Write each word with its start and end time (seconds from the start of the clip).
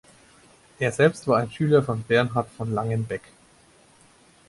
Er 0.79 0.91
selbst 0.91 1.27
war 1.27 1.37
ein 1.39 1.51
Schüler 1.51 1.83
von 1.83 2.01
Bernhard 2.01 2.49
von 2.57 2.73
Langenbeck. 2.73 3.21